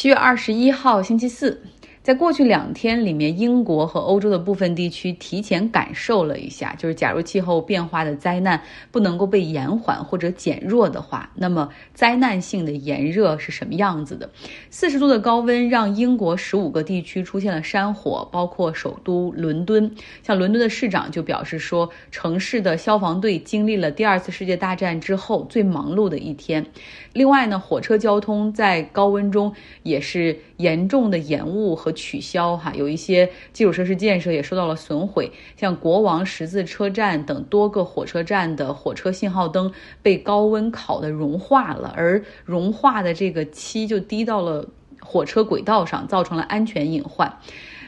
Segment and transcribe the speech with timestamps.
[0.00, 1.62] 七月二十一号，星期四。
[2.02, 14.30] 在过去两天里面，英国和欧洲的部分地区提前感受了一下，就是假如气候变化的灾难不能够被延缓或者减弱的话，那么灾难性的炎热是什么样子的？
[14.70, 19.94] 四十度的高温让英国十五个地区出现了山火，包括首都伦敦。
[20.22, 26.64] 像伦敦的市长就表示说，城市的消防队经历了第二次世界大战之后最忙碌的一天。
[27.12, 44.68] 另外呢，火车交通在高温中也是严重的延误和取消，哈，有一些基础设施建设也受到了损毁，像国王十字车站等多个火车站的火车信号灯被高温烤得融化了，而融化的这个漆就滴到了
[45.00, 47.38] 火车轨道上，造成了安全隐患。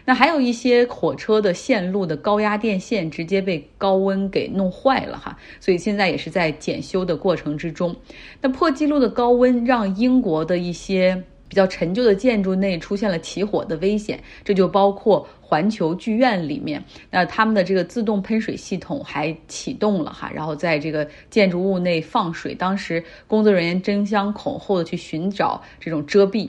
[0.04, 7.94] 那还有一些火车的线路的高压电线直接被高温给弄坏了哈，所以现在也是在检修的过程之中。
[8.40, 26.48] 那破纪录的高温让英国的一些比较陈旧的建筑内出现了起火的危险，这就包括环球剧院里面，那他们的这个自动喷水系统还启动了哈，然后在这个建筑物内放水，当时工作人员争相恐后的去寻找这种遮蔽。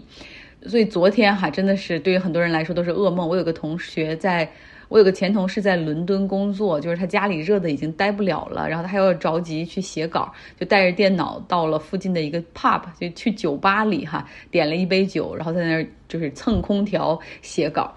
[0.66, 3.28] 所以昨天哈真的是对于很多人来说都是噩梦。
[3.28, 4.50] 我有个同学在，
[4.94, 17.92] 我有个前同事在伦敦工作，就是他家里热的已经待不了了，然后他还要着急去写稿，就带着电脑到了附近的一个 pub，就去酒吧里哈点了一杯酒，然后在那儿就是蹭空调写稿。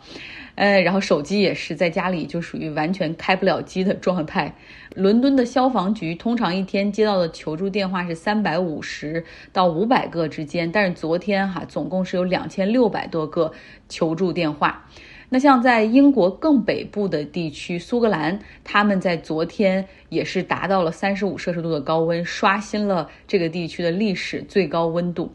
[0.55, 4.51] 呃，然后手机也是在家里就属于完全开不了机的状态。
[4.95, 13.53] 伦敦的消防局通常一天接到的求助电话是三百五十到五百个之间，但是昨天哈总共是有两千六百多个
[13.87, 14.83] 求助电话。
[15.29, 25.33] 那像在英国更北部的地区，苏格兰，他们在昨天也是达到了三十五摄氏度的高温，刷新了这个地区的历史最高温度。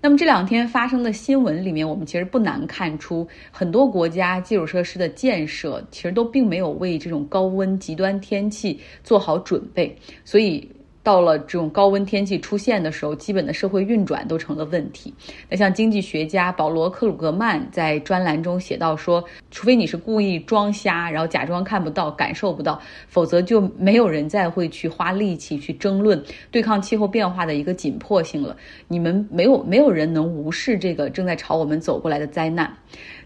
[0.00, 10.68] 那么这两天发生的新闻里面，我们其实不难看出，很多国家基础设施的建设其实都并没有为这种高温极端天气做好准备，所以。
[11.02, 15.12] 到了这种高温天气出现的时候，基本的社会运转都成了问题。
[15.48, 28.56] 那像经济学家保罗·克鲁格曼在专栏中写到说，除非你是故意装瞎，然后假装看不到、感受不到，否则就没有人再会去花力气去争论对抗气候变化的一个紧迫性了。
[28.86, 32.72] 你们没有没有人能无视这个正在朝我们走过来的灾难。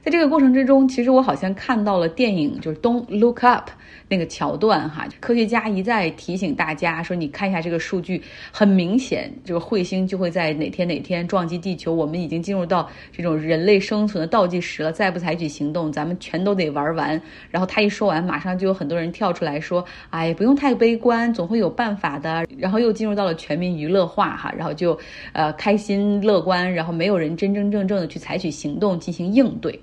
[0.03, 3.69] 在这个过程之中，其实我好像看到了电影，就是《Don't Look Up》
[4.09, 5.05] 那个桥段哈。
[5.19, 8.23] 科学家一再提醒大家说：“你看一下这个数据，
[8.53, 11.93] 很明显，这个彗星就会在哪天哪天撞击地球。
[11.93, 24.97] 我们已经进入到这种人类生存的倒计时了，再不采取行动，咱们全都得玩完。”然后他一说完，马上就有很多人跳出来说：“哎，不用太悲观，总会有办法的。”然后又进入到了全民娱乐化哈，然后就
[25.33, 29.77] 呃开心乐观，然后没有人真真正正的去采取行动进行应对。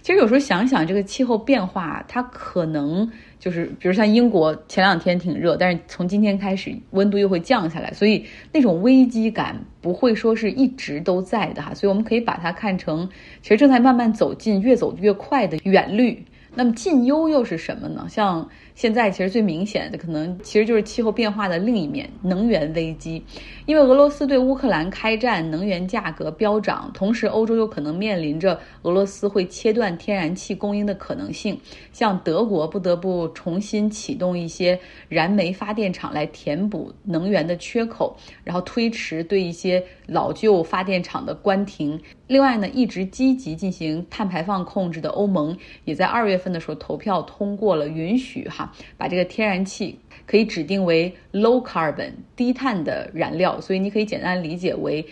[0.00, 11.72] 其实有时候想想，这个气候变化，它可能就是，比如像英国前两天挺热，但是从今天开始温度又会降下来，所以那种危机感不会说是一直都在的哈。
[11.74, 13.08] 所以我们可以把它看成，
[13.42, 16.24] 其实正在慢慢走近、越走越快的远虑。
[16.54, 18.06] 那么近忧又是什么呢？
[18.08, 18.48] 像。
[18.78, 23.20] 现在其实最明显的可能其实就是气候变化的另一面，能源危机。
[23.66, 31.60] 因为俄罗斯对乌克兰开战，能源价格飙涨，同时欧洲有可能面临着俄罗斯会切断天然气供应的可能性。
[31.92, 34.78] 像德国不得不重新启动一些
[35.08, 42.00] 燃煤发电厂来填补能源的缺口，然后推迟对一些老旧发电厂的关停。
[42.28, 48.67] 另外呢，一直积极进行碳排放控制的欧盟，也在二月份的时候投票通过了允许哈。
[48.96, 55.04] 把这个天然气可以指定为 low carbon 低碳的燃料，所以你可以简单理解为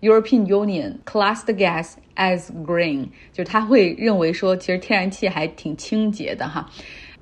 [0.00, 6.68] European Union classed gas as green，就是他会认为说，其实天然气还挺清洁的哈，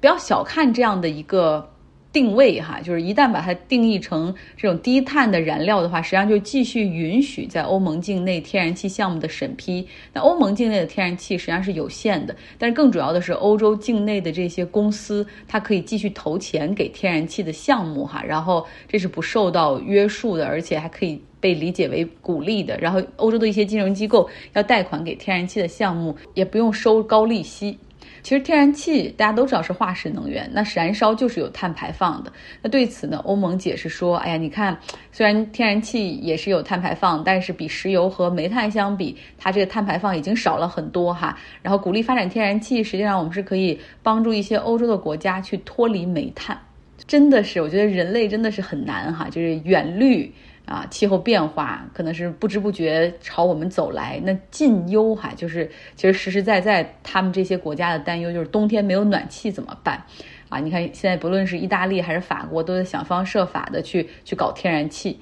[0.00, 1.68] 不要小看这样的一个。
[2.12, 9.86] 定位哈，就是一旦把它定义成这种低碳的燃料的话，实际上就继续允许在欧盟境内天然气项目的审批。
[10.12, 22.76] 那欧盟境内的天然气实际上是有限的，但是更主要的是欧洲境内的这些公司，它可以继续投钱给天然气的项目哈，然后这是不受到约束的，而且还可以被理解为鼓励的。
[22.78, 27.78] 然后欧洲的一些金融机构要贷款给天然气的项目，也不用收高利息。
[28.22, 32.32] 其实天然气大家都知道是化石能源，那燃烧就是有碳排放的。
[32.62, 34.78] 那对此呢，欧盟解释说：“哎呀，你看，
[35.12, 41.36] 虽然天然气也是有碳排放，但是比石油和煤炭相比，它这个碳排放已经少了很多哈。
[41.62, 46.58] 然后鼓励发展天然气，实际上我们是可以帮助一些欧洲的国家去脱离煤炭。
[47.06, 50.32] 真的是，我觉得人类真的是很难哈，就是远虑。”
[50.70, 54.20] 啊，气候变化可能是不知不觉朝我们走来。
[54.24, 60.00] 那近忧哈，就是其实实实在在他们这些国家的担忧，就是冬天没有暖气怎么办？
[60.48, 65.18] 啊，你看现在不论是意大利还是法国，都在想方设法的去去搞天然气。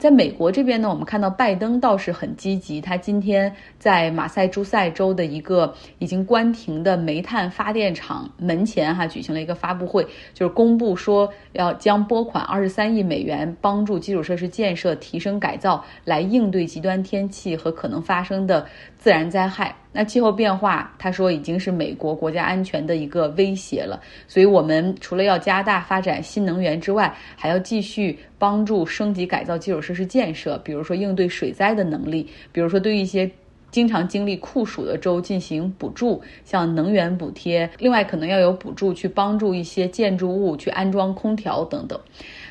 [0.00, 2.80] 在美国这边呢，我们看到拜登倒是很积极。
[2.80, 10.02] 他今天在马赛诸塞州的一个已经关停的煤炭发电厂门前，哈，举行了一个发布会，
[10.32, 18.66] 就是公布说要将拨款二十三亿美元，帮助基础设施建设提升改造，来应对极端天气和可能发生的
[18.96, 19.76] 自然灾害。
[19.92, 33.28] 那气候变化，他说已经是美国国家安全的一个威胁了，所以我们除了要加大发展新能源之外，还要继续帮助升级改造基础设施建设，比如说应对水灾的能力，比如说对一些
[33.72, 41.98] 经常经历酷暑的州进行补助，像能源补贴，另外可能要有补助去帮助一些建筑物去安装空调等等。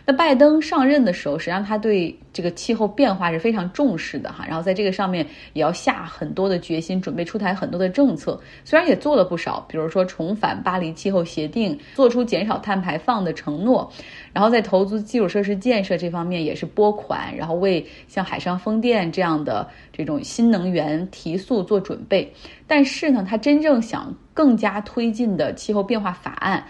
[0.09, 5.23] 那拜登上任的时候，实际上他对这个气候变化是非常重视的哈，然后在这个上面
[5.53, 8.41] 也要下很多的决心，准备出台很多的政策。
[8.65, 13.87] 虽然也做了不少，比如说重返巴黎气候协定，做出减少碳排放的承诺，
[14.33, 22.33] 然后在投资基础设施建设这方面也是拨款，然后为像海上风电这样的这种新能源提速做准备。
[22.65, 26.65] 但是呢，他真正想更加推进的气候变化法案。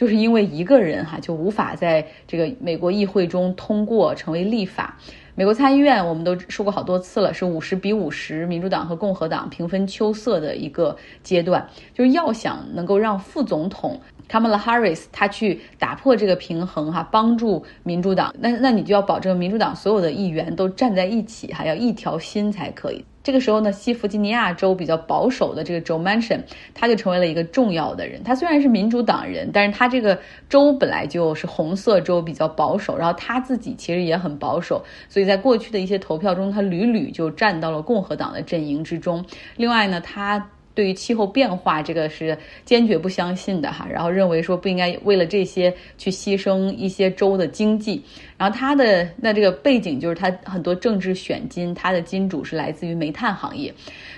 [0.00, 4.96] 就是因为一个人哈就无法在这个美国议会中通过成为立法。
[5.34, 11.68] 美国参议院我们都说过好多次了，是五十比五十，民主党和共和党平分秋色的一个阶段。
[11.92, 14.00] 就是要想能够让副总统
[14.30, 23.04] Kamala Harris 他去打破这个平衡哈，帮助民主党，那那你就要保证民主党所有的议员都站在一起，还要一条心才可以。
[23.22, 26.40] 这个时候呢，西弗吉尼亚州比较保守的这个 Joe Manchin，
[26.72, 28.22] 他就成为了一个重要的人。
[28.22, 30.18] 他虽然是民主党人，但是他这个
[30.48, 32.96] 州本来就是红色州，比较保守。
[32.96, 39.24] 然后他自己其实也很保守，所以在过去的一些投票中，他屡屡就站到了共和党的阵营之中。
[39.56, 40.50] 另外呢，他。
[40.80, 42.34] 对于气候变化，这个是
[42.64, 48.02] 坚决不相信的哈，然后认为说不应该为了这些去牺牲一些州的经济，
[48.38, 53.70] 然后他的那这个背景就是他很多政治选金，他的金主是来自于煤炭行业，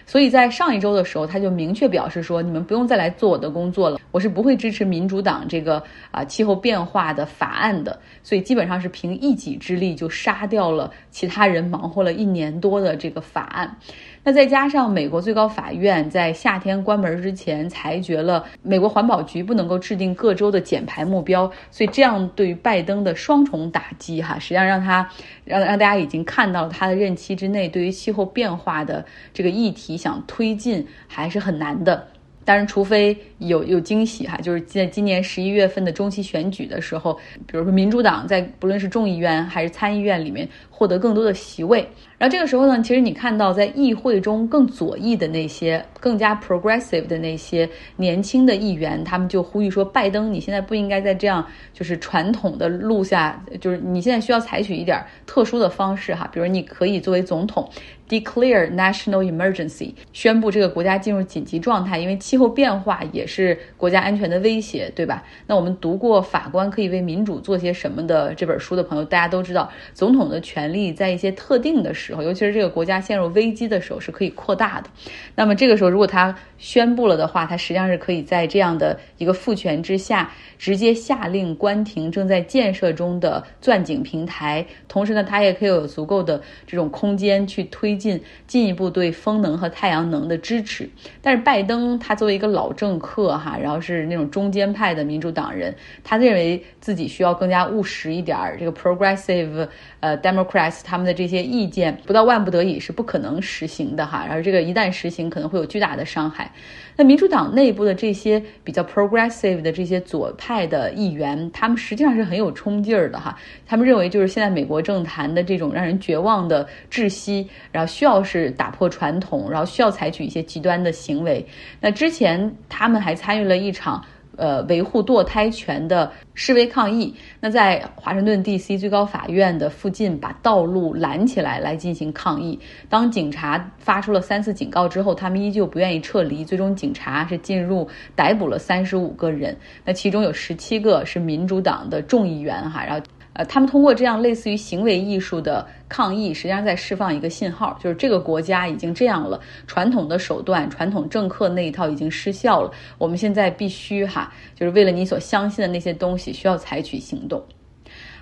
[0.06, 5.82] 所以在上一周的时候，他就明确表示说，你们不用再来做我的工作了，我是不会支持民主党这个
[6.12, 13.76] 啊气候变化的法案的，所以基本上是凭一己之力就杀掉了其他人忙活了一年多的这个法案。
[14.24, 25.08] 那再加上美国最高法院在夏天关门之前裁决了美国环保局不能够制定各州的减排目标，所以这样对于拜登的双重打击哈，实际上让他
[25.44, 29.04] 让让大家已经看到了他的任期之内对于气候变化的
[29.34, 32.06] 这个议题想推进还是很难的。
[32.44, 37.14] 当然，除非有有惊喜哈，就是在今年十一月份的中期选举的时候，
[37.46, 41.88] 比如说民主党在不论是众议院还是参议院里面获得更多的席位，
[42.22, 57.68] 然后这个时候呢，其实你看到在议会中更左翼的那些更加 progressive 的那些年轻的议员，他们就呼吁说，拜登你现在不应该在这样就是传统的路下，就是你现在需要采取一点特殊的方式哈，比如你可以作为总统。
[58.08, 65.24] Declare national emergency，宣布这个国家进入紧急状态，因为气候变化也是国家安全的威胁，对吧？
[65.46, 74.90] 那我们读过《法官可以为民主做些什么》的这本书的朋友，大家都知道，总统的权利在一些特定的时候，尤其是这个国家陷入危机的时候，是可以扩大的。
[75.34, 87.92] 那么这个时候，如果他宣布了的话，他实际上是可以在这样的一个父权之下，直接下令关停正在建设中的钻井平台，同时呢，他也可以有足够的这种空间去推。
[88.02, 90.90] 进进一步对风能和太阳能的支持，
[91.20, 98.36] 但是拜登他作为一个老政客哈，然后是那种中间派的民主党人，他认为自己需要更加务实一点。
[98.58, 99.68] 这个 progressive
[100.00, 104.24] 呃 Democrats 他们的这些意见，不到万不得已是不可能实行的哈。
[104.26, 106.50] 然后这个一旦实行，可能会有巨大的伤害。
[106.96, 113.36] 那民主党内部的这些比较 progressive 的这些左派的议员，他们实际上是很有冲劲儿的哈。
[113.66, 121.44] 他们认为就是现在美国政坛的这种让人绝望的窒息，然后需要是打破传统，然后需要采取一些极端的行为。
[121.80, 124.04] 那之前他们还参与了一场。
[124.42, 128.76] 呃，维护堕胎权的示威抗议，那在华盛顿 D.C.
[128.76, 132.58] 最高法院的附近把道路拦起来来进行抗议。
[132.88, 136.44] 当警察发出了三次警告之后，他们依旧不愿意撤离。
[136.44, 143.06] 最终，警察是进入逮捕了三十五个人，那其中有十七个是民主党的众议员哈，然后。
[143.34, 152.70] 呃，他们通过这样类似于行为艺术的抗议，实际上在释放一个信号，就是这个国家已经这样了，传统的手段、传统政客那一套已经失效了。
[152.98, 157.42] 我们现在必须哈，就是为了你所相信的那些东西，需要采取行动。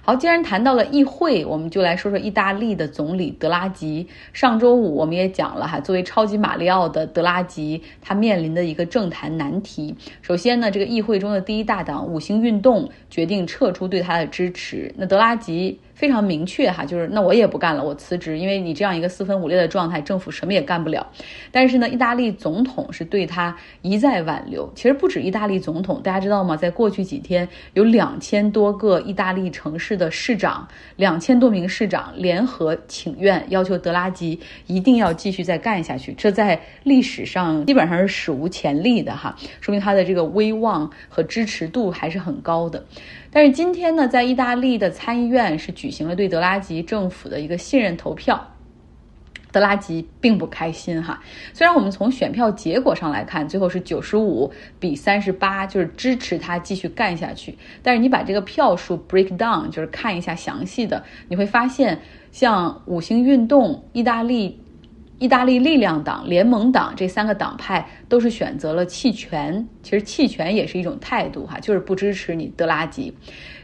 [0.02, 4.06] 好，既然谈到了议会，我们就来说说意大利的总理德拉吉。
[4.32, 9.94] 上周五我们也讲了哈，作为超级马里奥的德拉吉，他面临的一个政坛难题。
[10.22, 14.92] 首先呢，这个议会中的第一大党五星运动决定撤出对他的支持。
[14.96, 15.78] 那德拉吉。
[16.00, 21.06] 非常明确哈，就是那我也不干了，我辞职，因为你这样一个四分五裂的状态，政府什么也干不了。
[21.52, 24.72] 但是呢，意大利总统是对他一再挽留。
[24.74, 26.56] 其实不止意大利总统，大家知道吗？
[26.56, 30.66] 在过去几天，有两千多个意大利城市的市长，
[30.96, 36.14] 两千多名市长联合请愿，要求德拉吉一定要继续再干下去。
[36.14, 42.86] 这在历史上基本上是史无前例的哈，说明他的这个威望和支持度还是很高的。
[43.32, 48.54] 但是今天呢，在意大利的参议院是举行了对德拉吉政府的一个信任投票，
[49.52, 51.20] 德拉吉并不开心哈。
[51.52, 57.56] 虽然我们从选票结果上来看，最后是九十五比三十八，就是支持他继续干下去。
[57.82, 64.60] 但是你把这个票数 break down，就是看一下详细的，你会发现，像五星运动、意大利、
[65.20, 67.86] 意大利力量党、联盟党这三个党派。
[68.08, 73.14] 都是选择了弃权，其实弃权也是一种态度哈，就是不支持你德拉吉。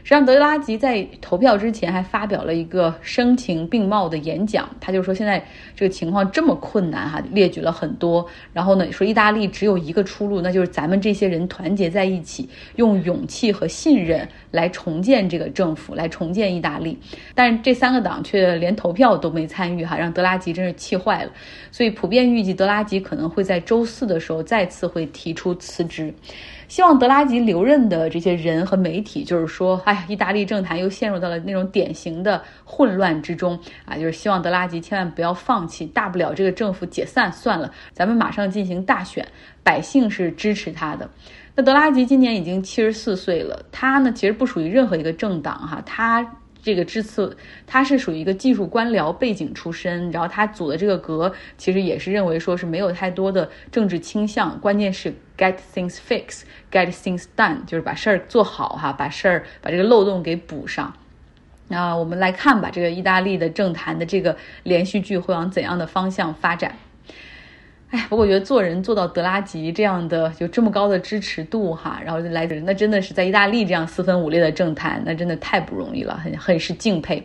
[0.05, 5.45] 实际上，德拉吉在投票之前还发表了一个声情并茂的演讲，他就说现在
[5.75, 12.47] 这个情况这么困难哈，列举了很多，然后呢说意大利只有一个出路，那就是咱们这些人团结在一起，
[12.77, 16.97] 用勇气和信任来重建这个政府，来重建意大利。
[17.35, 21.31] 但是这三个党却连投票都没参与哈，让德拉吉真是气坏了。
[21.71, 24.37] 所以普遍预计德拉吉可能会在周四的时候。
[24.47, 26.13] 再次会提出辞职，
[26.69, 33.97] 希望德拉吉留任的这些人和媒体，就是说，哎呀，意大利政坛又陷入到了那种典型的混乱之中啊！
[33.97, 39.27] 就是希望德拉吉千万不要放弃，大不了这个政府解散算了，咱们马上进行大选，
[39.63, 41.09] 百姓是支持他的。
[41.53, 46.25] 那德拉吉今年已经七十四岁了，他呢其实不属于任何一个政党哈，他。
[46.67, 60.93] 这个支次他是属于一个技术官僚背景出身，然后他组的这个阁其实也是认为说是没有太多的政治倾向，关键是 get things fixed，get things done，就是把事儿做好哈，把事儿把这个漏洞给补上。
[61.69, 66.75] 那我们来看吧，这个意大利的政坛的这个连续剧会往怎样的方向发展？
[67.89, 77.23] 哎，不过我觉得做人做到德拉吉这样的，有这么高的支持度哈，然后就来那真的是在意大利这样四分五裂的政坛，那真的太不容易了，很很是敬佩。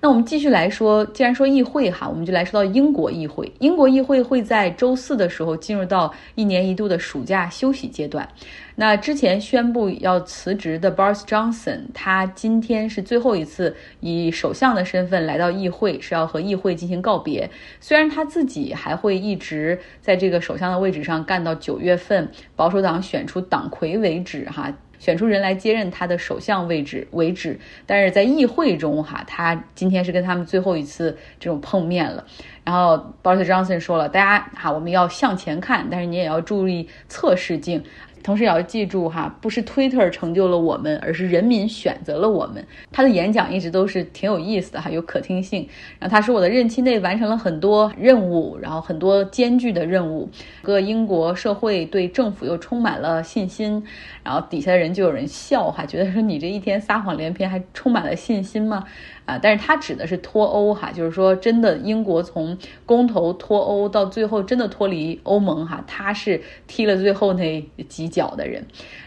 [0.00, 3.50] 那我们继续来说，既然说议会哈，我们就来说到英国议会。
[3.60, 8.28] 英国议会会在周四的时候进入到一年一度的暑假休息阶段。
[8.78, 17.48] 那之前宣布要辞职的 Boris Johnson，他今天是最后一次以首相的身份来到议会，是要和议会进行告别。
[17.80, 24.70] 虽然他自己还会一直在这个首相的位置上干到九月份，保守党选出党魁为止哈。
[25.06, 32.26] 选出人来接任他的首相位置为止，但是在议会中哈，他今天是跟他们最后一次这种碰面了。
[32.66, 37.80] 然后，Boris Johnson 说了，大家哈，我们要向前看，但是你也要注意测试镜。
[38.24, 42.66] 同时也要记住哈，不是 Twitter 成就了我们，而是人民选择了我们。
[42.90, 45.60] 他的演讲一直都是挺有意思的哈，有可听性。
[46.00, 50.28] 然后他说我的任期内完成了很多任务，然后很多艰巨的任务。
[50.60, 53.80] 个英国社会对政府又充满了信心。
[54.24, 58.82] 然后底下的人就有人笑哈，觉得说你这一天撒谎连篇，还充满了信心吗？
[59.26, 62.56] 啊，但是他指的是脱欧哈，就是说真的，英国从
[62.86, 68.64] 公投脱欧到最后真的脱离欧盟哈，他是踢了最后那几脚的人。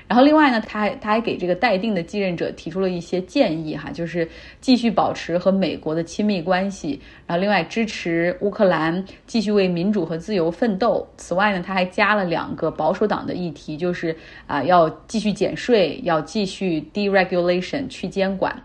[0.10, 4.28] 然后另外呢，他还他还给这个待定的继任者提出了一些建议哈，就是
[4.60, 11.08] 继续保持和美国的亲密关系，然后另外支持乌克兰继续为民主和自由奋斗。
[11.16, 14.14] 此外呢，他还加了两个保守党的议题，就是
[14.48, 18.64] 啊要继续减税，要继续 deregulation 去监管。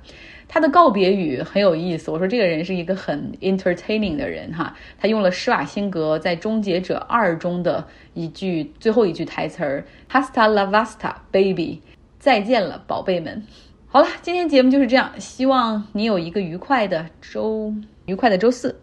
[0.54, 4.73] 他的告别语很有意思，我说这个人是一个很 entertaining 的人哈。
[4.96, 11.80] 他用了施瓦辛格在《终结者二》中的一句最后一句台词儿：“Hasta la vista, baby，
[12.20, 13.42] 再见了，宝贝们。”
[13.90, 17.75] 好了，今天节目就是这样，希望你有一个愉快的周，
[18.06, 18.80] 愉快的周四。